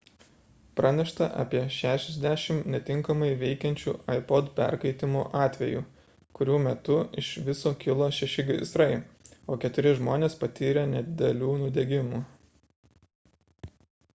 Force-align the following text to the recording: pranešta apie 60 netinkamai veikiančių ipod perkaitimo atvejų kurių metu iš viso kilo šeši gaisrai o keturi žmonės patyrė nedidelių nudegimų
pranešta 0.79 1.25
apie 1.41 1.59
60 1.73 2.63
netinkamai 2.75 3.27
veikiančių 3.41 3.93
ipod 4.13 4.47
perkaitimo 4.59 5.21
atvejų 5.43 5.83
kurių 6.39 6.55
metu 6.69 6.97
iš 7.23 7.29
viso 7.51 7.75
kilo 7.85 8.07
šeši 8.21 8.47
gaisrai 8.49 8.89
o 9.57 9.61
keturi 9.67 9.93
žmonės 10.01 10.39
patyrė 10.47 10.87
nedidelių 10.97 11.53
nudegimų 11.65 12.23